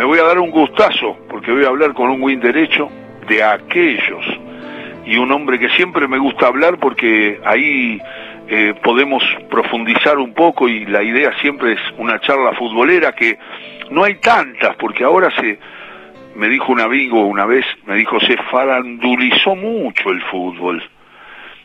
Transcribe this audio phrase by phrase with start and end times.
[0.00, 2.88] me voy a dar un gustazo, porque voy a hablar con un win derecho
[3.28, 4.24] de aquellos.
[5.04, 8.00] Y un hombre que siempre me gusta hablar porque ahí
[8.48, 13.38] eh, podemos profundizar un poco y la idea siempre es una charla futbolera que
[13.90, 15.58] no hay tantas, porque ahora se,
[16.34, 20.82] me dijo un amigo una vez, me dijo, se farandulizó mucho el fútbol.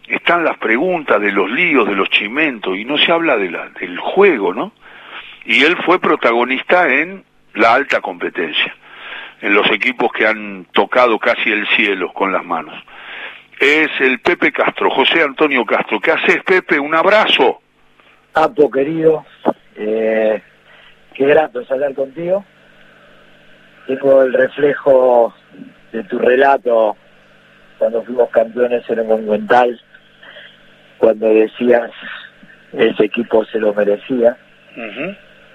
[0.10, 3.70] Están las preguntas de los líos, de los chimentos, y no se habla de la,
[3.80, 4.74] del juego, ¿no?
[5.46, 7.24] Y él fue protagonista en
[7.56, 8.76] la alta competencia,
[9.42, 12.76] en los equipos que han tocado casi el cielo con las manos.
[13.60, 16.00] Es el Pepe Castro, José Antonio Castro.
[16.00, 16.80] ¿Qué haces, Pepe?
[16.80, 17.62] Un abrazo.
[18.34, 19.26] Apo, querido,
[19.78, 20.42] eh,
[21.14, 22.44] qué grato es hablar contigo.
[23.88, 25.34] Tengo el reflejo
[25.94, 26.98] de tu relato
[27.78, 29.80] cuando fuimos campeones en el Monumental,
[30.98, 31.92] cuando decías
[32.74, 34.38] ese equipo se lo merecía.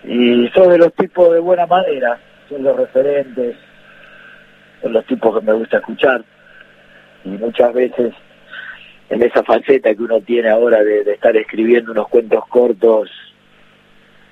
[0.05, 2.19] Y son de los tipos de buena manera,
[2.49, 3.57] son los referentes,
[4.83, 6.25] son los tipos que me gusta escuchar.
[7.25, 8.15] Y muchas veces
[9.11, 13.11] en esa faceta que uno tiene ahora de, de estar escribiendo unos cuentos cortos,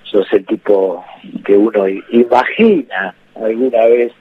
[0.04, 1.04] sos el tipo
[1.44, 4.12] que uno imagina alguna vez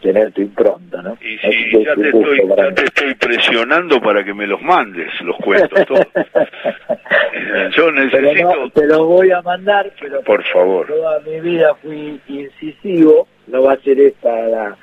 [0.00, 1.16] tener tu impronta, ¿no?
[1.20, 5.36] Y si ya, te estoy, ya te estoy, presionando para que me los mandes, los
[5.36, 6.06] cuentos, todos.
[7.76, 8.32] Yo necesito...
[8.32, 10.86] Pero no, te los voy a mandar, pero por favor.
[10.86, 14.76] Toda mi vida fui incisivo, no va a ser esta la,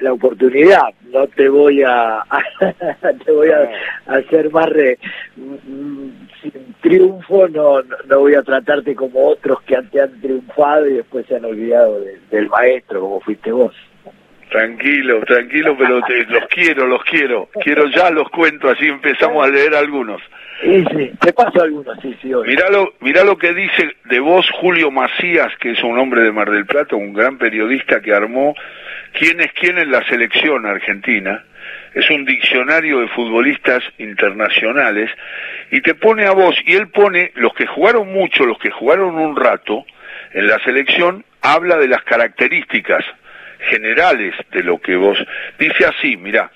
[0.00, 0.82] la, oportunidad,
[1.12, 2.22] no te voy a,
[3.24, 3.70] te voy a,
[4.06, 4.98] hacer más re,
[6.42, 11.26] sin triunfo, no, no voy a tratarte como otros que te han triunfado y después
[11.26, 13.74] se han olvidado del maestro, como fuiste vos.
[14.50, 17.48] Tranquilo, tranquilo, pero te, los quiero, los quiero.
[17.62, 20.20] Quiero ya los cuento, así empezamos a leer algunos.
[20.60, 22.32] Sí, sí, te paso algunos, sí, sí.
[22.46, 26.32] Mirá lo, mirá lo que dice de vos Julio Macías, que es un hombre de
[26.32, 28.54] Mar del Plata, un gran periodista que armó
[29.12, 31.44] quién es quién en la selección argentina.
[31.94, 35.10] Es un diccionario de futbolistas internacionales
[35.70, 39.14] y te pone a vos, y él pone los que jugaron mucho, los que jugaron
[39.14, 39.84] un rato
[40.32, 43.04] en la selección, habla de las características
[43.68, 45.18] generales de lo que vos...
[45.58, 46.50] Dice así, mira,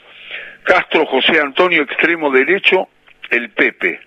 [0.65, 2.88] Castro José Antonio, extremo derecho,
[3.31, 4.00] el Pepe,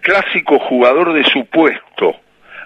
[0.00, 2.16] clásico jugador de su puesto,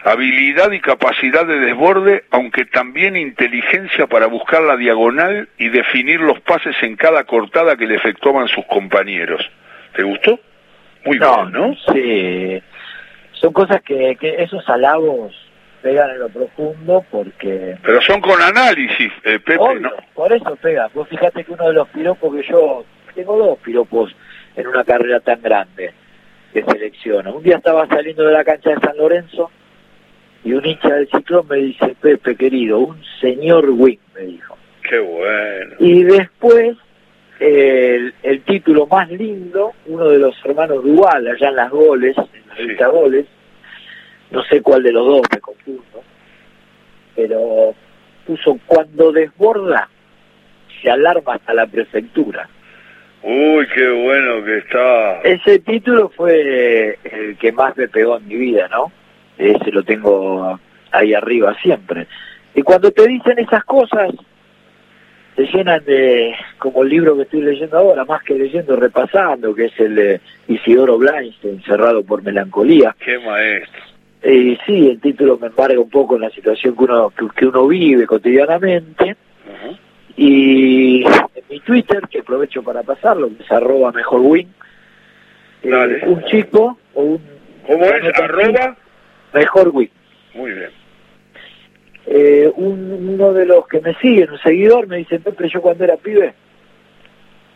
[0.04, 6.40] habilidad y capacidad de desborde, aunque también inteligencia para buscar la diagonal y definir los
[6.40, 9.48] pases en cada cortada que le efectuaban sus compañeros.
[9.94, 10.40] ¿Te gustó?
[11.04, 11.74] Muy bien, ¿no?
[11.92, 12.62] Sí.
[13.32, 15.45] Son cosas que, que esos halagos
[15.86, 17.76] pegan en lo profundo porque...
[17.80, 19.90] Pero son con análisis, eh, Pepe, ¿no?
[20.14, 20.90] Por eso pega.
[20.92, 22.84] Vos fíjate que uno de los piropos que yo...
[23.14, 24.12] Tengo dos piropos
[24.56, 25.92] en una carrera tan grande
[26.52, 27.36] que selecciono.
[27.36, 29.48] Un día estaba saliendo de la cancha de San Lorenzo
[30.42, 34.58] y un hincha del ciclón me dice, Pepe querido, un señor Wing, me dijo.
[34.82, 35.76] Qué bueno.
[35.78, 36.76] Y después,
[37.38, 42.16] el, el título más lindo, uno de los hermanos Duval, allá en las goles,
[42.58, 43.26] en las goles,
[44.30, 46.02] no sé cuál de los dos, me confundo,
[47.14, 47.74] pero
[48.26, 49.88] puso cuando desborda
[50.82, 52.48] se alarma hasta la prefectura.
[53.22, 55.20] Uy, qué bueno que está.
[55.22, 58.92] Ese título fue el que más me pegó en mi vida, ¿no?
[59.38, 60.58] Ese lo tengo
[60.92, 62.06] ahí arriba siempre.
[62.54, 64.12] Y cuando te dicen esas cosas,
[65.34, 69.66] te llenan de, como el libro que estoy leyendo ahora, más que leyendo, repasando, que
[69.66, 72.94] es el de Isidoro Blainstein, Cerrado por Melancolía.
[72.98, 73.95] Qué maestro.
[74.28, 77.68] Eh, sí, el título me embarga un poco en la situación que uno, que, uno
[77.68, 79.16] vive cotidianamente.
[80.16, 84.52] Y en mi Twitter, que aprovecho para pasarlo, que es arroba mejor win,
[85.62, 87.20] eh, un chico o un...
[87.68, 88.18] ¿Cómo es?
[88.18, 88.76] Arroba
[89.32, 89.90] mejor win.
[90.34, 90.70] Muy bien.
[92.06, 95.96] Eh, uno de los que me siguen, un seguidor, me dice, Pepe, yo cuando era
[95.98, 96.34] pibe,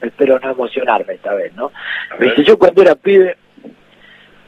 [0.00, 1.72] espero no emocionarme esta vez, ¿no?
[2.20, 3.36] Me dice, yo cuando era pibe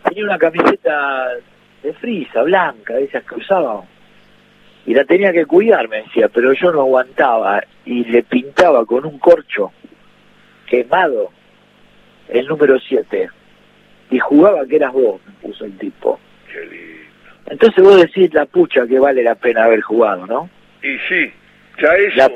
[0.04, 1.26] tenía una camiseta
[1.82, 3.82] de frisa, blanca, de esas que usaba.
[4.86, 9.04] Y la tenía que cuidar, me decía, pero yo no aguantaba y le pintaba con
[9.04, 9.72] un corcho
[10.66, 11.30] quemado
[12.28, 13.28] el número 7.
[14.10, 16.18] Y jugaba que eras vos, me puso el tipo.
[16.50, 16.92] Qué lindo.
[17.46, 20.48] Entonces vos decís la pucha que vale la pena haber jugado, ¿no?
[20.82, 21.32] Y sí,
[21.80, 22.32] ya eso,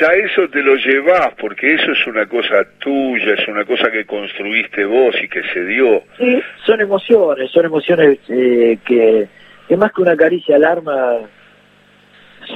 [0.00, 4.06] ya eso te lo llevas, porque eso es una cosa tuya, es una cosa que
[4.06, 6.02] construiste vos y que se dio.
[6.18, 9.28] Sí, son emociones, son emociones eh, que,
[9.68, 11.18] que más que una caricia al arma,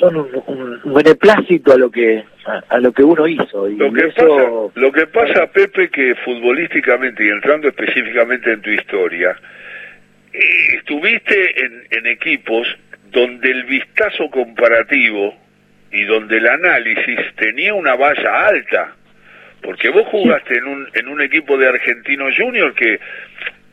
[0.01, 0.43] son un,
[0.85, 2.25] un, beneplácito a lo que
[2.69, 4.15] a, lo que uno hizo y lo que eso...
[4.17, 9.37] pasa lo que pasa Pepe que futbolísticamente y entrando específicamente en tu historia
[10.33, 10.39] eh,
[10.79, 12.67] estuviste en, en equipos
[13.13, 15.35] donde el vistazo comparativo
[15.95, 18.97] y donde el análisis tenía una valla alta,
[19.63, 22.99] porque vos jugaste en un, en un equipo de Argentino Junior que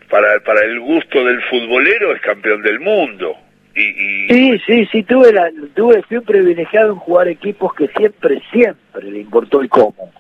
[0.08, 3.36] para, para el gusto del futbolero es campeón del mundo.
[3.74, 8.40] Y, Sí, sí, sí, tuve, la, tuve, fui un privilegiado en jugar equipos que siempre,
[8.52, 10.12] siempre le importó el cómo.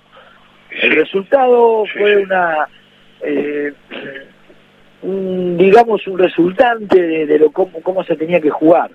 [0.71, 2.68] El resultado fue una,
[3.21, 3.74] eh,
[5.03, 8.89] un, digamos, un resultante de, de lo cómo, cómo se tenía que jugar.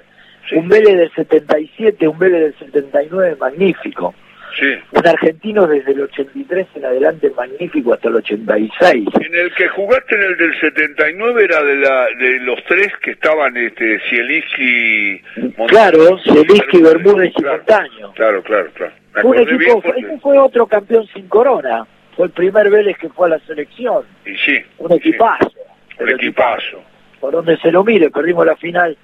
[0.53, 4.15] Un Vélez del 77, un Vélez del 79 magnífico.
[4.59, 4.75] Sí.
[4.93, 9.09] Un argentino desde el 83 en adelante magnífico hasta el 86.
[9.21, 13.11] En el que jugaste en el del 79 era de, la, de los tres que
[13.11, 15.21] estaban, este, Zielinski...
[15.69, 18.13] Claro, Zielinski, Bermúdez y claro, Montaño.
[18.15, 18.93] Claro, claro, claro.
[19.25, 21.87] Un equipo, bien fue, porque- ese fue otro campeón sin corona.
[22.17, 24.05] Fue el primer Vélez que fue a la selección.
[24.25, 24.59] Y sí.
[24.79, 25.51] Un equipazo.
[25.51, 26.83] sí, un equipazo.
[27.21, 28.97] Por donde se lo mire, perdimos la final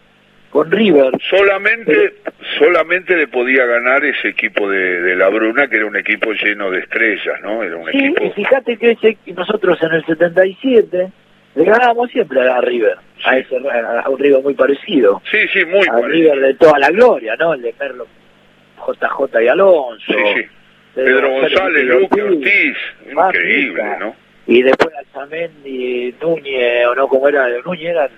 [0.53, 1.11] con River.
[1.31, 2.13] Solamente,
[2.59, 6.71] solamente le podía ganar ese equipo de, de La Bruna, que era un equipo lleno
[6.71, 7.63] de estrellas, ¿no?
[7.63, 8.31] Era un Sí, y equipo...
[8.35, 11.09] fíjate que ese, y nosotros en el 77
[11.55, 12.97] le ganábamos siempre a River.
[13.25, 15.23] A, ese, a un River muy parecido.
[15.31, 16.09] Sí, sí, muy a parecido.
[16.35, 17.55] River de toda la gloria, ¿no?
[17.55, 18.07] El de Merlo,
[18.87, 20.05] JJ y Alonso.
[20.07, 20.47] Sí, sí.
[20.95, 22.77] Pedro González, Luque Ortiz.
[23.11, 23.83] Increíble.
[24.01, 24.15] ¿no?
[24.47, 28.11] Y después Alzamendi, Núñez, o no, como era, Núñez eran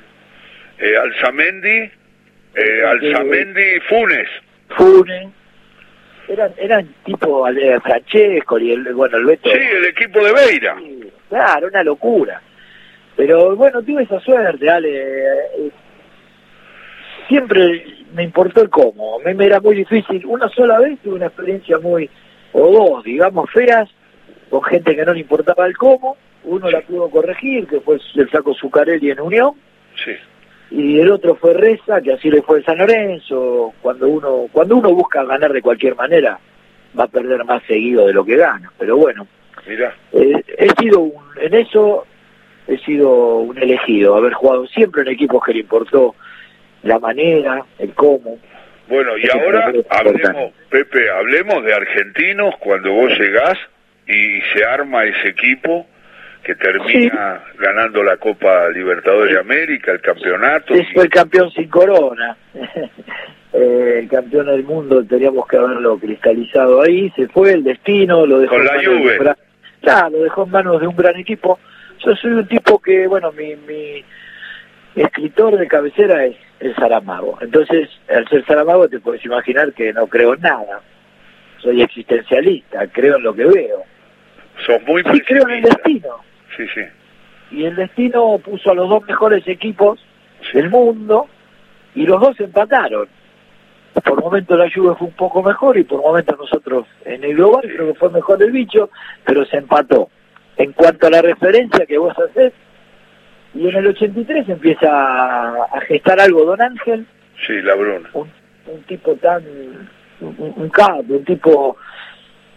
[0.78, 1.90] Eh, Alzamendi,
[2.56, 4.28] eh, Alzamendi Funes.
[4.76, 5.28] Funes.
[6.28, 9.50] Eran, eran tipo eh, Francesco y el, bueno, el Beto.
[9.50, 10.76] Sí, el equipo de Beira.
[10.78, 12.40] Sí, Claro, una locura.
[13.16, 14.90] Pero bueno, tuve esa suerte, Ale.
[15.02, 15.70] eh,
[17.28, 17.84] Siempre
[18.14, 19.18] me importó el cómo.
[19.20, 20.24] Me, me era muy difícil.
[20.26, 22.08] Una sola vez tuve una experiencia muy,
[22.52, 23.88] o dos, digamos, feas,
[24.50, 26.16] con gente que no le importaba el cómo.
[26.44, 29.52] Uno la pudo corregir, que fue el saco Zucarelli en Unión.
[30.04, 30.12] Sí.
[30.76, 33.72] Y el otro fue Reza, que así le fue San Lorenzo.
[33.80, 36.36] Cuando uno, cuando uno busca ganar de cualquier manera,
[36.98, 38.72] va a perder más seguido de lo que gana.
[38.76, 39.24] Pero bueno,
[39.68, 42.04] Mira, eh, he sido un, en eso
[42.66, 46.16] he sido un elegido, haber jugado siempre en equipos que le importó
[46.82, 48.38] la manera, el cómo.
[48.88, 50.52] bueno, y ahora hablemos.
[50.70, 53.58] Pepe, hablemos de argentinos cuando vos llegás
[54.08, 55.86] y se arma ese equipo
[56.44, 60.76] que termina ganando la Copa Libertadores de América, el campeonato.
[60.76, 62.36] Y- fue el campeón sin corona.
[63.56, 68.40] Eh, el campeón del mundo teníamos que haberlo cristalizado ahí, se fue el destino, lo
[68.40, 69.34] dejó Con en la manos de un Juve.
[70.10, 71.60] lo dejó en manos de un gran equipo.
[72.04, 74.04] Yo soy un tipo que, bueno, mi, mi
[74.96, 77.38] escritor de cabecera es el Saramago.
[77.40, 80.80] Entonces, al ser Saramago te puedes imaginar que no creo en nada.
[81.58, 83.84] Soy existencialista, creo en lo que veo.
[84.66, 86.24] Sos muy Sí creo en el destino.
[86.56, 86.80] Sí, sí.
[87.50, 89.98] Y el destino puso a los dos mejores equipos
[90.52, 91.26] del mundo
[91.94, 93.08] y los dos empataron.
[94.04, 97.62] Por momentos la Juve fue un poco mejor y por momentos nosotros en el global
[97.62, 98.90] creo que fue mejor el bicho,
[99.24, 100.10] pero se empató.
[100.56, 102.52] En cuanto a la referencia que vos hacés,
[103.54, 107.06] y en el 83 empieza a, a gestar algo Don Ángel,
[107.46, 108.08] Sí, la Bruna.
[108.14, 108.28] un,
[108.66, 109.44] un tipo tan,
[110.20, 111.76] un, un capo, un tipo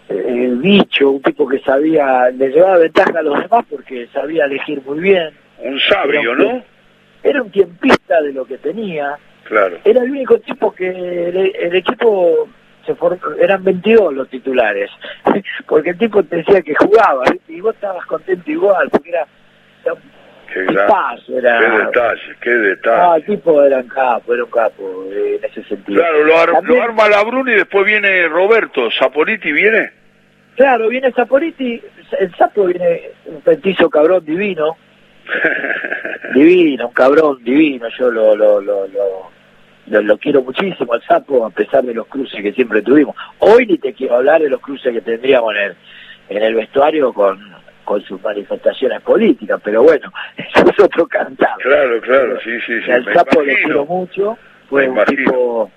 [0.10, 4.82] eh, bicho, un tipo que sabía, le llevaba ventaja a los demás porque sabía elegir
[4.86, 6.64] muy bien, Un sabio, ¿no?
[7.24, 9.78] era un tiempista de lo que tenía, Claro.
[9.84, 12.48] era el único tipo que el, el equipo
[12.86, 14.90] se formó, eran 22 los titulares,
[15.68, 17.54] porque el tipo te decía que jugaba, ¿viste?
[17.54, 19.26] y vos estabas contento igual, porque era,
[19.84, 20.00] era un
[20.54, 20.88] Qué, gran-
[21.30, 21.60] era...
[21.60, 23.02] qué detalle, qué detalle.
[23.02, 26.02] Ah, el tipo era un capo, era un capo eh, en ese sentido.
[26.02, 28.90] Claro, lo, ar- También- lo arma la Bruna y después viene Roberto.
[28.92, 29.92] ¿Saporiti viene?
[30.56, 31.82] Claro, viene Saporiti,
[32.20, 34.76] el sapo viene un petizo cabrón divino,
[36.34, 39.30] divino, un cabrón divino, yo lo, lo, lo, lo,
[39.88, 43.16] lo, lo quiero muchísimo al sapo, a pesar de los cruces que siempre tuvimos.
[43.40, 45.76] Hoy ni te quiero hablar de los cruces que tendríamos en el,
[46.30, 47.40] en el vestuario con,
[47.88, 51.56] con sus manifestaciones políticas, pero bueno, eso es otro cantar.
[51.60, 52.92] claro, claro, sí, sí, sí.
[52.92, 53.66] al sapo lo imagino.
[53.66, 54.38] quiero mucho,
[54.70, 55.16] fue Me un imagino.
[55.32, 55.72] tipo,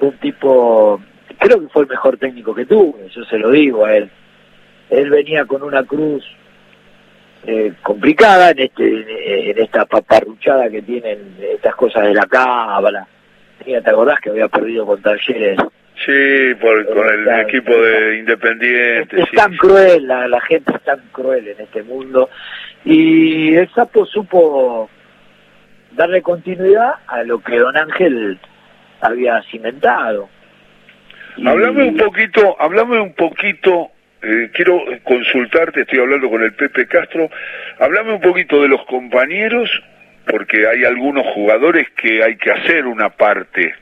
[0.00, 1.00] un tipo,
[1.38, 4.10] creo que fue el mejor técnico que tuve, yo se lo digo a él.
[4.90, 6.24] Él venía con una cruz
[7.46, 13.06] eh, complicada en este en esta paparruchada que tienen estas cosas de la cábala.
[13.64, 15.56] Mira, ¿Te acordás que había perdido con Talleres?
[16.04, 19.20] Sí, por, con el equipo de Independiente.
[19.20, 19.58] Es sí, tan sí.
[19.58, 22.28] cruel, la, la gente es tan cruel en este mundo.
[22.84, 24.90] Y el sapo supo
[25.92, 28.38] darle continuidad a lo que don Ángel
[29.00, 30.28] había cimentado.
[31.36, 33.90] Y- Háblame un poquito, háblame un poquito,
[34.22, 37.30] eh, quiero consultarte, estoy hablando con el Pepe Castro,
[37.78, 39.70] háblame un poquito de los compañeros,
[40.26, 43.74] porque hay algunos jugadores que hay que hacer una parte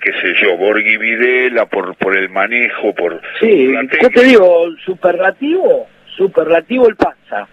[0.00, 3.20] qué sé yo, Borghi Videla, por, por el manejo, por...
[3.40, 7.48] Sí, por yo te digo, superlativo, superlativo el Panza.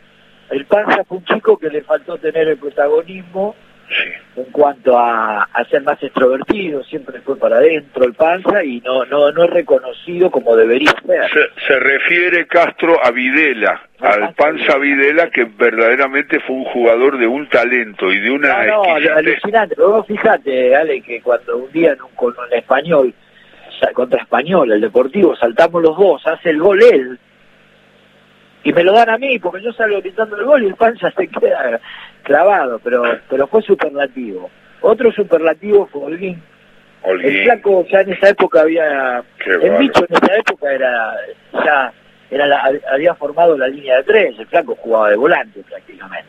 [0.50, 3.56] El Panza fue un chico que le faltó tener el protagonismo
[3.92, 4.42] Sí.
[4.42, 9.04] en cuanto a, a ser más extrovertido, siempre fue para adentro el Panza y no
[9.06, 11.30] no no es reconocido como debería ser.
[11.30, 17.28] Se, se refiere Castro a Videla, al Panza Videla, que verdaderamente fue un jugador de
[17.28, 19.76] un talento y de una No, no, alucinante.
[19.78, 23.14] Luego fíjate, Ale, que cuando un día en un, con español,
[23.94, 27.20] contra español, el Deportivo, saltamos los dos, hace el gol él.
[28.64, 31.10] Y me lo dan a mí, porque yo salgo gritando el gol y el panza
[31.12, 31.80] se queda
[32.24, 34.50] clavado, pero pero fue superlativo.
[34.82, 36.42] Otro superlativo fue Holguín.
[37.04, 39.24] El flaco ya en esa época había...
[39.44, 41.16] Qué el bicho en esa época era
[41.54, 41.92] ya
[42.30, 46.28] era la- había formado la línea de tres, el flaco jugaba de volante prácticamente.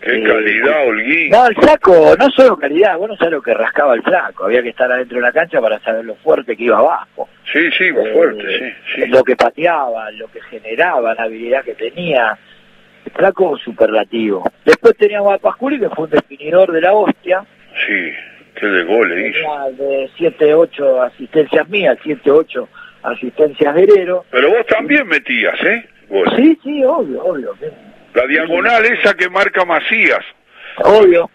[0.00, 1.30] Qué Eh, calidad, Holguín.
[1.30, 4.62] No, el flaco, no solo calidad, vos no sabés lo que rascaba el flaco, había
[4.62, 7.28] que estar adentro de la cancha para saber lo fuerte que iba abajo.
[7.52, 9.06] Sí, sí, Eh, fuerte, sí, sí.
[9.08, 12.38] Lo que pateaba, lo que generaba, la habilidad que tenía.
[13.10, 14.44] Flaco superlativo.
[14.64, 17.44] Después teníamos a Pasculi, que fue un definidor de la hostia,
[17.86, 18.12] Sí,
[18.56, 19.34] qué de goles
[19.78, 22.68] de 7, 8 asistencias mías, 7, 8
[23.04, 24.24] asistencias de Herero.
[24.30, 25.88] Pero vos también metías, ¿eh?
[26.08, 26.34] Goles.
[26.36, 27.54] Sí, sí, obvio, obvio.
[27.60, 27.66] sí.
[28.14, 30.24] La diagonal esa que marca Macías.
[30.82, 31.30] Obvio.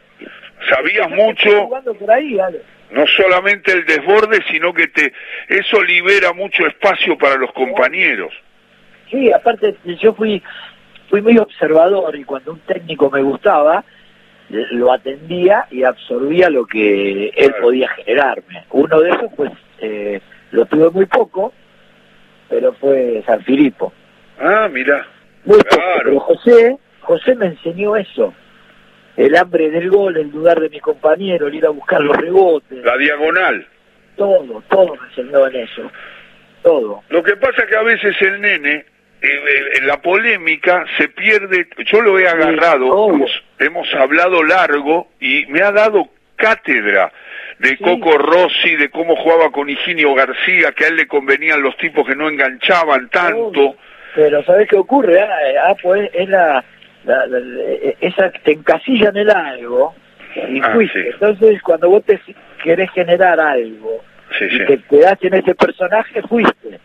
[0.69, 2.61] Sabías mucho, por ahí, Ale.
[2.91, 5.13] no solamente el desborde, sino que te
[5.49, 8.33] eso libera mucho espacio para los compañeros.
[9.11, 10.41] Sí, aparte yo fui
[11.09, 13.83] fui muy observador y cuando un técnico me gustaba
[14.49, 18.65] eh, lo atendía y absorbía lo que él podía generarme.
[18.71, 20.19] Uno de esos pues eh,
[20.51, 21.53] lo tuve muy poco,
[22.49, 23.93] pero fue San Filipo.
[24.39, 25.05] Ah, mira.
[25.45, 26.01] Muy poco, Claro.
[26.05, 28.33] pero José, José me enseñó eso.
[29.15, 32.83] El hambre del gol, el dudar de mi compañero, el ir a buscar los rebotes,
[32.83, 33.67] La diagonal.
[34.15, 35.91] todo, todo me enseñó en eso.
[36.63, 37.03] Todo.
[37.09, 38.85] Lo que pasa que a veces el nene, en
[39.83, 41.67] la polémica, se pierde.
[41.85, 47.11] Yo lo he agarrado, hemos, hemos hablado largo y me ha dado cátedra
[47.59, 47.77] de Sí.
[47.77, 52.05] Coco Rossi, de cómo jugaba con Higinio García, que a él le convenían los tipos
[52.05, 53.47] que no enganchaban tanto.
[53.47, 53.75] Obvio.
[54.15, 55.19] Pero ¿sabes qué ocurre?
[55.21, 56.63] Ah, eh, ah, pues es la,
[57.05, 59.95] la- la- eh, esa te encasillan en algo
[60.49, 61.01] y Ah, fuiste.
[61.01, 61.09] sí.
[61.13, 62.19] Entonces cuando vos te
[62.63, 64.03] querés generar algo
[64.37, 66.79] Sí, y te quedás en ese personaje, fuiste.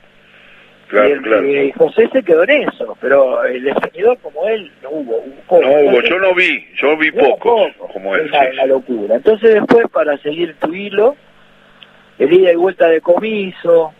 [0.88, 1.46] Y, claro, el- claro.
[1.46, 5.24] y José se quedó en eso, pero el definidor como él no hubo.
[5.46, 5.62] poco.
[5.62, 7.92] No hubo, yo no vi, yo vi pocos, poco.
[7.92, 8.28] como él.
[8.28, 8.68] Una, sí, una sí.
[8.68, 9.14] locura.
[9.16, 11.16] Entonces después, para seguir tu hilo,
[12.18, 13.92] el ida y vuelta de comiso,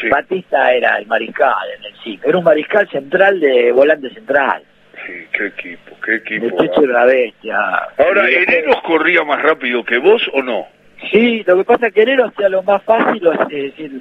[0.00, 4.62] Sí, Batista era el mariscal en el ciclo, era un mariscal central de volante central.
[5.06, 6.62] sí, qué equipo, qué El equipo.
[6.62, 7.56] Checho era una bestia.
[7.96, 10.66] Ahora, Y ¿Hereros corría más rápido que vos o no?
[11.10, 14.00] Sí, lo que pasa es que Herero hacía lo más fácil, es decir,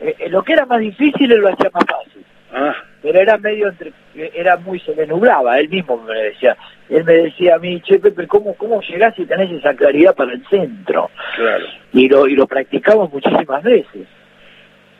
[0.00, 2.24] eh, eh, lo que era más difícil él lo hacía más fácil.
[2.52, 3.92] Ah, Pero era medio entre,
[4.34, 6.56] era muy, se me nublaba, él mismo me decía,
[6.88, 10.32] él me decía a mí, che Pepe, ¿cómo, cómo llegás y tenés esa claridad para
[10.32, 11.10] el centro?
[11.36, 11.64] claro.
[11.92, 14.06] Y lo, y lo practicamos muchísimas veces.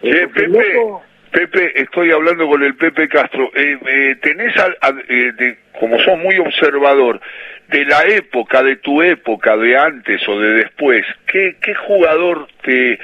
[0.02, 1.02] Eh, Pepe, loco-
[1.33, 3.50] Pepe, estoy hablando con el Pepe Castro.
[3.54, 7.21] Eh, eh, tenés, al- al- eh, de- como sos muy observador,
[7.69, 12.99] de la época, de tu época, de antes o de después, ¿qué, qué jugador te,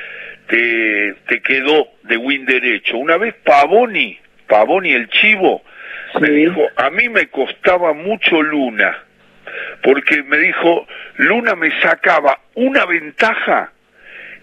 [0.49, 2.99] te, te quedó de win derecho?
[2.99, 5.63] Una vez Pavoni, Pavoni el chivo,
[6.21, 8.97] me dijo, a mí me costaba mucho Luna,
[9.83, 10.87] porque me dijo,
[11.17, 13.73] Luna me sacaba una ventaja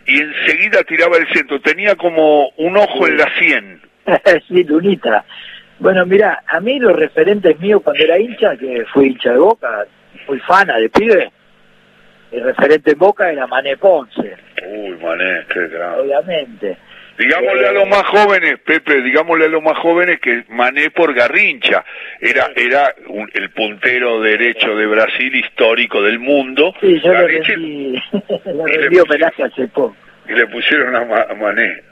[0.05, 3.81] y enseguida tiraba el centro, tenía como un ojo en la sien.
[4.47, 5.25] sí, Lunita.
[5.79, 9.85] Bueno, mira, a mí los referentes míos cuando era hincha, que fui hincha de Boca,
[10.27, 11.31] muy fana de pibe,
[12.33, 14.35] el referente en Boca era Mané Ponce,
[14.65, 15.99] Uy, mané, qué grande.
[16.01, 16.77] obviamente.
[17.17, 21.85] Digámosle a los más jóvenes, Pepe, digámosle a los más jóvenes que Mané por Garrincha
[22.19, 26.73] era era un- el puntero derecho de Brasil histórico del mundo.
[26.81, 27.91] Sí, yo le Garrincha, rendí,
[28.45, 29.95] le le rendí homenaje hace poco.
[30.27, 31.83] y le pusieron a, Ma- a Mané.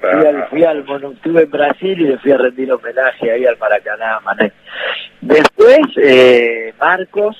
[0.00, 0.78] Fui al, fui al
[1.12, 4.50] estuve en Brasil y le fui a rendir homenaje ahí al Maracaná, Mané.
[5.20, 7.36] Después, eh, Marcos,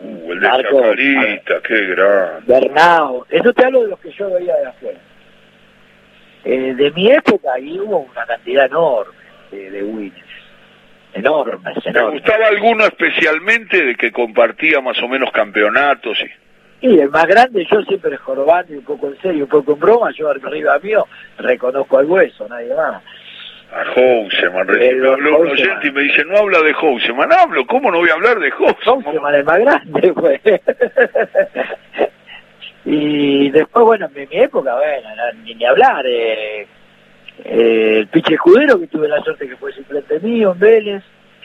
[0.00, 2.42] Uh, el de Marco, Chacarita, qué grande.
[2.46, 4.98] Bernao, eso te hablo de los que yo veía de afuera.
[6.44, 9.12] Eh, de mi época ahí hubo una cantidad enorme
[9.50, 10.22] de, de winners.
[11.14, 12.20] Enormes, ¿Te enormes.
[12.22, 16.18] gustaba alguno especialmente de que compartía más o menos campeonatos?
[16.20, 16.88] Y...
[16.88, 19.80] Y el más grande, yo siempre jorobando y un poco en serio, un poco en
[19.80, 21.06] broma, yo arriba mío
[21.38, 23.02] reconozco al hueso, nadie más.
[23.72, 27.32] A Houseman, recién me habló un oyente y me dice, no habla de Houseman.
[27.32, 29.02] Hablo, ¿cómo no voy a hablar de Houseman?
[29.02, 30.40] Houseman el más grande, pues.
[32.84, 35.08] Y después, bueno, en mi época, bueno,
[35.44, 36.06] ni, ni hablar.
[36.06, 36.66] Eh,
[37.44, 41.02] eh, el Piche Escudero, que tuve la suerte que fue suplente mío en Vélez.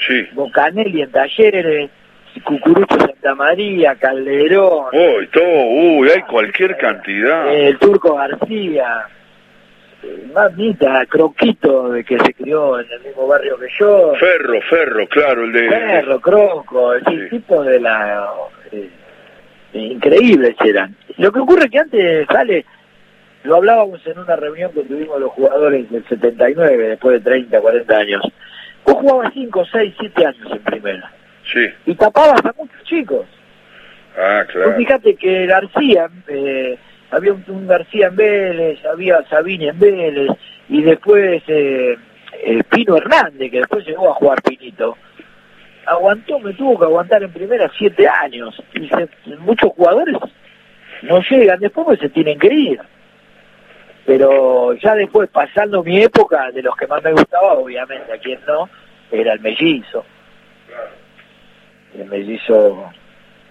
[0.08, 0.28] Sí.
[0.34, 1.90] Bocanelli en Talleres.
[2.46, 4.86] Cucurucho Santa María, Calderón.
[4.94, 7.54] Uy, todo, uy, hay cualquier cantidad.
[7.54, 9.08] El Turco García.
[10.34, 14.14] Mamita, Croquito, de que se crió en el mismo barrio que yo.
[14.20, 15.70] Ferro, Ferro, claro, el de...
[15.70, 17.30] Ferro, Croco, el Sí.
[17.38, 18.28] tipo de la...
[18.72, 18.90] eh,
[19.74, 20.96] increíbles eran.
[21.18, 22.66] Lo que ocurre es que antes sale,
[23.44, 27.98] lo hablábamos en una reunión que tuvimos los jugadores del 79, después de 30, 40
[27.98, 28.22] años.
[28.86, 31.12] Vos jugabas 5, 6, 7 años en primera.
[31.54, 33.26] Sí, Y tapabas a muchos chicos.
[34.18, 34.76] ah, claro.
[34.76, 36.78] fíjate que García, eh,
[37.12, 40.32] había un, García en Vélez, había Sabini en Vélez,
[40.70, 41.98] y después eh,
[42.70, 44.98] Pino Hernández, que después llegó a jugar Pinito.
[45.86, 48.56] Aguantó, me tuvo que aguantar en primera siete años.
[48.74, 48.90] Y
[49.40, 50.16] muchos jugadores
[51.02, 52.80] no llegan después porque se tienen que ir.
[54.06, 58.40] Pero ya después, pasando mi época, de los que más me gustaba, obviamente, a quien
[58.48, 58.70] no,
[59.12, 60.06] era el mellizo.
[61.98, 62.90] El mellizo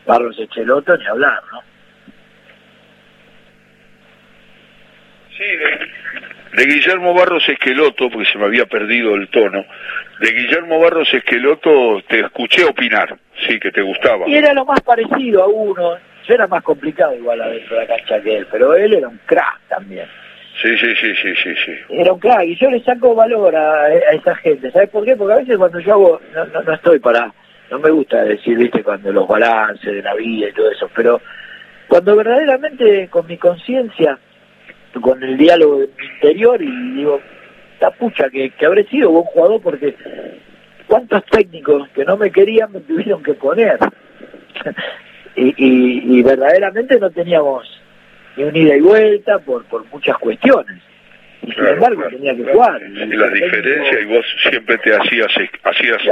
[0.07, 1.61] Barros Echeloto, ni hablar, ¿no?
[5.40, 9.64] Sí, de, de Guillermo Barros Esqueloto, porque se me había perdido el tono,
[10.20, 13.16] de Guillermo Barros Esqueloto te escuché opinar,
[13.47, 14.28] sí, que te gustaba.
[14.28, 15.97] Y era lo más parecido a uno.
[16.28, 19.18] Yo era más complicado igual adentro de la cancha que él, pero él era un
[19.25, 20.06] crack también.
[20.61, 21.73] Sí, sí, sí, sí, sí, sí.
[21.88, 24.70] Era un crack y yo le saco valor a, a esa gente.
[24.73, 25.16] ¿Sabes por qué?
[25.16, 27.32] Porque a veces cuando yo hago, no, no, no estoy para,
[27.70, 31.23] no me gusta decir, viste, cuando los balances de la vida y todo eso, pero
[31.88, 34.18] cuando verdaderamente con mi conciencia,
[35.00, 37.20] con el diálogo de mi interior y digo,
[37.75, 39.94] esta pucha que, que habré sido buen jugador porque
[40.87, 43.78] cuántos técnicos que no me querían me tuvieron que poner.
[45.37, 47.66] y, y, y verdaderamente no teníamos
[48.37, 50.82] ni un ida y vuelta por, por muchas cuestiones.
[51.42, 52.59] Y sin embargo claro, tenía que claro.
[52.59, 52.82] jugar.
[52.82, 55.29] Y las diferencias y vos siempre te hacías
[55.64, 56.03] hacías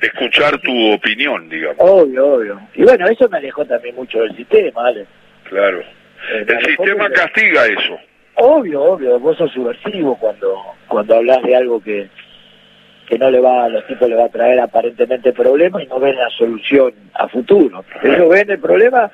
[0.00, 1.76] escuchar tu opinión, digamos.
[1.78, 2.60] Obvio, obvio.
[2.74, 5.06] Y bueno, eso me alejó también mucho del sistema, ¿vale?
[5.48, 5.80] Claro.
[5.80, 7.98] Eh, El sistema porque- castiga eso.
[8.36, 10.56] Obvio, obvio, vos sos subversivo cuando
[10.88, 12.08] cuando hablas de algo que
[13.06, 15.98] que no le va a los tipos le va a traer aparentemente problemas y no
[15.98, 17.84] ven la solución a futuro.
[18.02, 19.10] Ellos ven el problema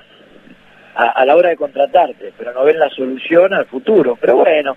[0.95, 4.17] a, la hora de contratarte, pero no ven la solución al futuro.
[4.21, 4.77] Pero bueno,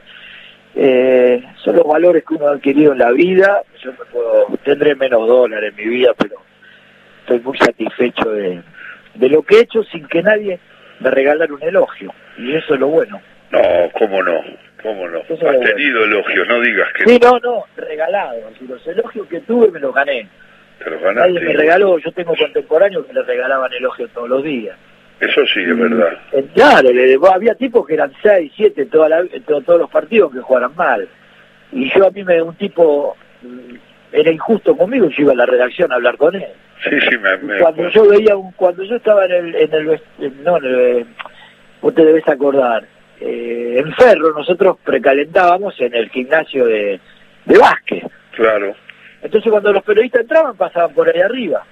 [0.75, 3.63] eh, son los valores que uno ha adquirido en la vida.
[3.81, 6.35] Yo me puedo, tendré menos dólares en mi vida, pero
[7.21, 8.61] estoy muy satisfecho de,
[9.15, 10.59] de lo que he hecho sin que nadie
[10.99, 12.13] me regalara un elogio.
[12.37, 13.19] Y eso es lo bueno.
[13.51, 13.59] No,
[13.97, 14.41] cómo no,
[14.81, 15.19] cómo no.
[15.19, 18.35] Has tenido elogios, no digas que Sí, no, no, regalado.
[18.59, 20.27] Si los elogios que tuve me los gané.
[20.83, 21.53] te los Nadie me ganaste.
[21.53, 24.75] regaló, yo tengo contemporáneos que le regalaban elogios todos los días.
[25.19, 26.17] Eso sí, es verdad.
[26.33, 26.89] Eh, Claro,
[27.33, 31.07] había tipos que eran 6, 7 toda la, to- todos los partidos que jugaran mal.
[31.71, 33.75] Y yo a mí me un tipo mm,
[34.11, 36.45] era injusto conmigo, yo iba a la redacción a hablar con él.
[36.83, 40.01] Sí, sí, me, me cuando yo veía un, cuando yo estaba en el, en el
[40.19, 41.05] en- no, en el-
[41.81, 42.83] vos te debes acordar,
[43.19, 46.99] eh, en Ferro nosotros precalentábamos en el gimnasio de,
[47.45, 48.09] de básquet.
[48.31, 48.75] Claro.
[49.21, 51.65] Entonces cuando los periodistas entraban pasaban por ahí arriba.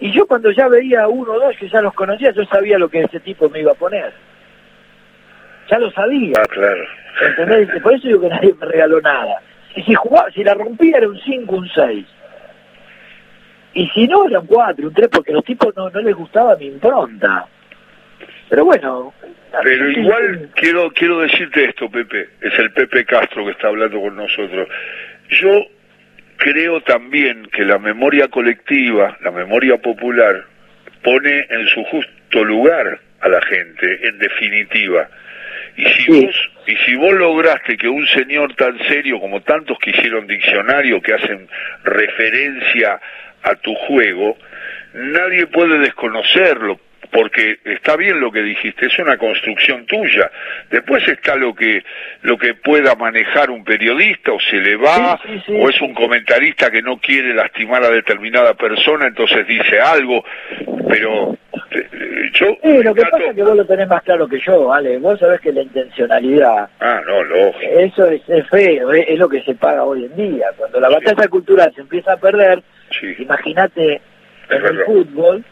[0.00, 2.78] Y yo cuando ya veía a uno o dos que ya los conocía, yo sabía
[2.78, 4.12] lo que ese tipo me iba a poner.
[5.70, 6.34] Ya lo sabía.
[6.38, 6.84] Ah, claro.
[7.28, 7.82] ¿Entendés?
[7.82, 9.40] Por eso digo que nadie me regaló nada.
[9.74, 12.06] Y si jugaba, si la rompía era un 5, un 6.
[13.74, 16.56] Y si no, era un 4, un 3, porque los tipos no, no les gustaba
[16.56, 17.46] mi impronta.
[18.48, 19.12] Pero bueno.
[19.62, 22.28] Pero igual quiero quiero decirte esto, Pepe.
[22.40, 24.68] Es el Pepe Castro que está hablando con nosotros.
[25.30, 25.66] Yo
[26.36, 30.44] creo también que la memoria colectiva, la memoria popular,
[31.02, 35.08] pone en su justo lugar a la gente, en definitiva.
[35.76, 36.24] Y si Sí.
[36.26, 41.00] vos y si vos lograste que un señor tan serio como tantos que hicieron diccionario
[41.00, 41.48] que hacen
[41.84, 43.00] referencia
[43.42, 44.36] a tu juego,
[44.94, 50.30] nadie puede desconocerlo porque está bien lo que dijiste, es una construcción tuya.
[50.70, 51.84] Después está lo que
[52.22, 55.80] lo que pueda manejar un periodista o se le va Sí, sí, sí, o es
[55.80, 60.24] un comentarista que no quiere lastimar a determinada persona, entonces dice algo,
[60.88, 61.36] pero
[61.70, 64.38] eh, eh, yo Sí, lo que pasa es que vos lo tenés más claro que
[64.40, 64.98] yo, ¿vale?
[64.98, 67.60] Vos sabés que la intencionalidad, Ah, no, lógico.
[67.78, 70.46] eso es, es feo, es, es lo que se paga hoy en día.
[70.56, 72.62] Cuando la batalla cultural se empieza a perder,
[73.00, 73.14] Sí.
[73.18, 74.00] imagínate
[74.48, 75.44] en el fútbol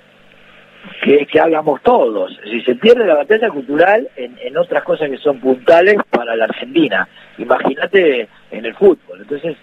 [1.02, 2.38] que, que hagamos todos.
[2.44, 6.44] Si se pierde la batalla cultural en, en otras cosas que son puntales para la
[6.44, 9.20] Argentina, imagínate en el fútbol.
[9.20, 9.56] Entonces,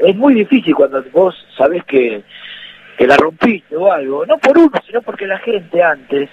[0.00, 2.22] es muy difícil cuando vos sabés que,
[2.96, 6.28] que la rompiste o algo, no por uno, sino porque la gente antes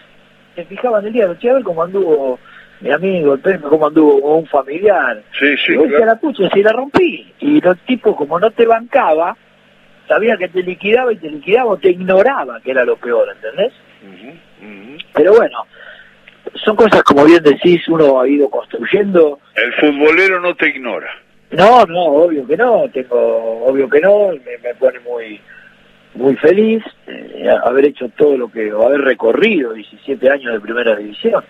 [0.56, 2.40] se fijaban en el día, che, a ver cómo anduvo
[2.82, 5.22] mi amigo, el Pepe, cómo anduvo un familiar.
[5.38, 6.06] Sí, sí, y claro.
[6.06, 7.34] la pucha, si la rompí.
[7.40, 9.36] Y los tipos, como no te bancaba,
[10.10, 13.72] sabía que te liquidaba y te liquidaba o te ignoraba, que era lo peor, ¿entendés?
[14.04, 14.98] Ujú.
[15.14, 15.66] Pero bueno,
[16.66, 19.40] son cosas, como bien decís, uno ha ido construyendo.
[19.56, 21.10] El futbolero no te ignora.
[21.52, 25.40] No, no, obvio que no, tengo, obvio que no, me, me pone muy
[26.16, 30.96] muy feliz eh, haber hecho todo lo que, o haber recorrido 17 años de primera
[30.96, 31.44] división.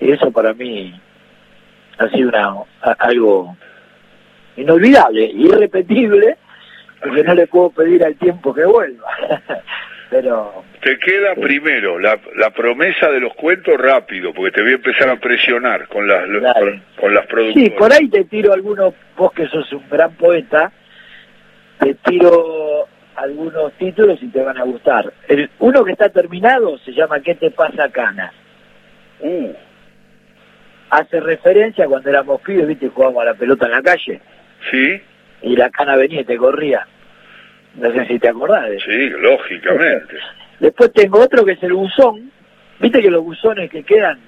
[0.00, 0.92] Y eso para mí
[1.98, 2.48] ha sido una,
[2.82, 3.56] a- algo
[4.56, 6.36] inolvidable, irrepetible,
[7.00, 9.08] porque no le puedo pedir al tiempo que vuelva.
[10.08, 14.76] Pero Te queda primero la, la promesa de los cuentos rápido, porque te voy a
[14.76, 17.64] empezar a presionar con las, con, con las productoras.
[17.64, 20.70] Sí, por ahí te tiro algunos, vos que sos un gran poeta,
[21.80, 25.12] te tiro algunos títulos y te van a gustar.
[25.26, 28.32] El, uno que está terminado se llama ¿Qué te pasa, Cana?
[29.18, 29.52] Uh,
[30.90, 34.20] Hace referencia cuando éramos pibes, viste, jugábamos a la pelota en la calle
[34.70, 35.00] sí,
[35.42, 36.86] y la cana venía y te corría.
[37.74, 38.86] No sé si te acordás de eso.
[38.90, 40.16] sí, lógicamente.
[40.60, 42.30] Después tengo otro que es el buzón.
[42.80, 44.18] Viste que los buzones que quedan,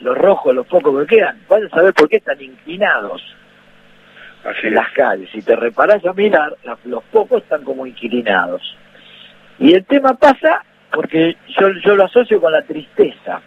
[0.00, 3.22] los rojos, los pocos que quedan, vas a saber por qué están inclinados.
[4.44, 4.72] Así en es.
[4.74, 5.30] las calles.
[5.30, 8.76] Si te reparas a mirar, los pocos están como inclinados.
[9.58, 13.40] Y el tema pasa porque yo, yo lo asocio con la tristeza.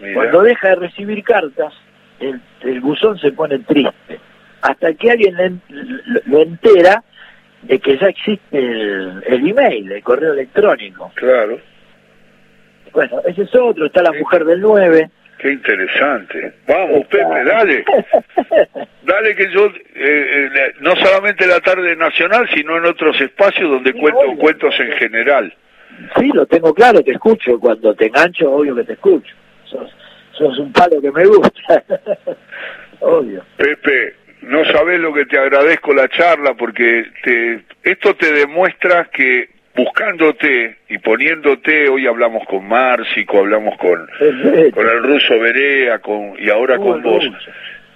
[0.00, 0.14] Mira.
[0.14, 1.72] Cuando deja de recibir cartas,
[2.20, 4.18] el, el buzón se pone triste.
[4.64, 7.02] Hasta que alguien le- lo, entera
[7.62, 11.12] de que ya existe el, el email, el correo electrónico.
[11.14, 11.58] Claro,
[12.92, 14.18] Bueno, ese es otro, está la Sí.
[14.18, 15.10] mujer del 9.
[15.38, 16.54] qué interesante.
[16.66, 17.84] Vamos, Pepe, dale.
[19.02, 23.92] Dale que yo, eh, eh, no solamente la tarde nacional, sino en otros espacios donde
[23.92, 24.38] Sí, cuento obvio.
[24.38, 25.52] cuentos en general.
[26.16, 27.58] Sí, lo tengo claro, te escucho.
[27.60, 29.34] Cuando te engancho, obvio que te escucho.
[29.64, 29.94] Sos,
[30.32, 31.82] sos un palo que me gusta.
[33.00, 33.44] obvio.
[33.58, 34.14] Pepe,
[34.46, 40.76] no sabes lo que te agradezco la charla porque te, esto te demuestra que buscándote
[40.88, 44.08] y poniéndote, hoy hablamos con Márcico, hablamos con,
[44.72, 47.24] con el ruso Berea con, y ahora con vos,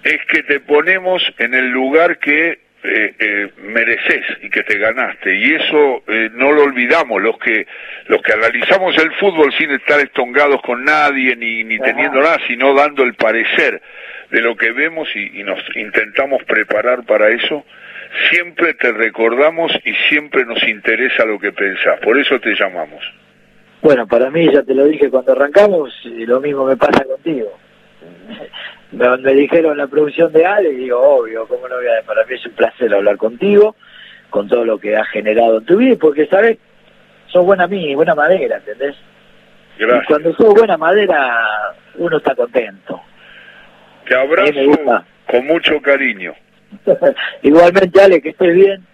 [0.03, 5.35] es que te ponemos en el lugar que eh, eh, mereces y que te ganaste
[5.35, 7.67] y eso eh, no lo olvidamos los que
[8.07, 12.75] los que analizamos el fútbol sin estar estongados con nadie ni, ni teniendo nada sino
[12.75, 13.83] dando el parecer
[14.31, 17.65] de lo que vemos y, y nos intentamos preparar para eso
[18.31, 23.03] siempre te recordamos y siempre nos interesa lo que pensás por eso te llamamos
[23.83, 27.57] Bueno, para mí, ya te lo dije cuando arrancamos, y lo mismo me pasa contigo.
[28.91, 32.03] Me, me dijeron la producción de Ale y digo, obvio, ¿cómo no voy a...?
[32.07, 33.77] Para mí es un placer hablar contigo,
[34.31, 36.57] con todo lo que has generado en tu vida, porque, ¿sabes?
[37.27, 38.97] Sos buena mí, buena madera, ¿entendés?
[39.79, 41.37] Y gracias cuando sos buena madera,
[41.97, 42.99] uno está contento.
[44.09, 46.35] Te abrazo con mucho cariño
[47.43, 48.85] Igualmente, Ale, que estés bien.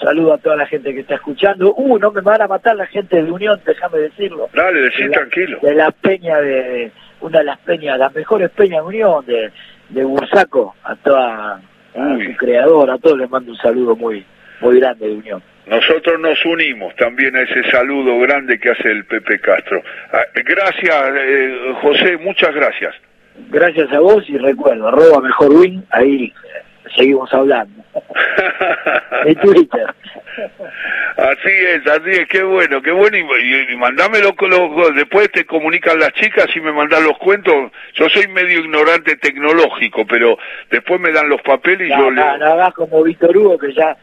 [0.00, 1.74] Saludo a toda la gente que está escuchando.
[1.74, 4.48] Uh, no me van a matar la gente de Unión, déjame decirlo.
[4.54, 8.50] dale decí de la, tranquilo de la peña de, una de las peñas, las mejores
[8.50, 9.50] peñas de Unión, de,
[9.88, 11.60] de Bursaco, a toda
[11.94, 14.24] a su creador, a todos les mando un saludo muy,
[14.60, 15.42] muy grande de Unión.
[15.66, 19.82] Nosotros nos unimos también a ese saludo grande que hace el Pepe Castro.
[20.12, 22.94] Ah, Gracias, eh, José, muchas gracias.
[23.50, 26.32] Gracias a vos y recuerdo, arroba mejor win, ahí
[26.96, 27.82] seguimos hablando.
[29.24, 29.86] Mi Twitter.
[31.16, 33.16] Así es, así es, qué bueno, qué bueno.
[33.16, 33.20] Y,
[33.72, 33.76] y,
[34.36, 37.72] con los- después te comunican las chicas y me mandan los cuentos.
[37.94, 40.38] Yo soy medio ignorante tecnológico, pero
[40.70, 42.38] después me dan los papeles y No, yo no, leo.
[42.38, 43.96] no hagas como Víctor Hugo, que ya...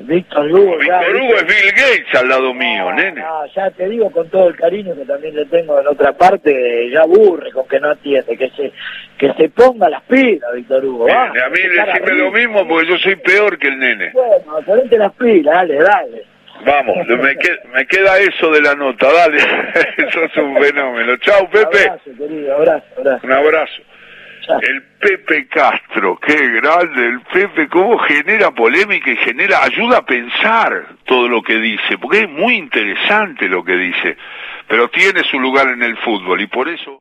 [0.00, 0.76] Víctor Hugo.
[0.78, 3.20] Víctor Hugo es Bill Gates al lado mío, nene.
[3.22, 6.90] no, ya te digo con todo el cariño que también le tengo en otra parte,
[6.90, 8.72] ya aburre con que no atiende, que se
[9.18, 11.06] que se ponga las pilas, Víctor Hugo.
[11.06, 14.10] Bien, vamos, a mí decime lo mismo porque yo soy peor que el nene.
[14.12, 16.22] Bueno, ponete las pilas, dale, dale.
[16.64, 19.36] Vamos, me, que- me queda eso de la nota, dale.
[19.98, 21.14] Eso es un fenómeno.
[21.18, 21.80] Chau, Pepe.
[21.86, 23.26] Abrazo, querido, abrazo, abrazo.
[23.26, 23.82] Un abrazo.
[24.48, 30.96] El Pepe Castro, qué grande el Pepe, cómo genera polémica y genera, ayuda a pensar
[31.04, 34.16] todo lo que dice, porque es muy interesante lo que dice,
[34.68, 37.00] pero tiene su lugar en el fútbol y por eso...